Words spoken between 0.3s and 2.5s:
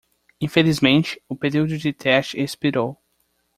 Infelizmente, o período de teste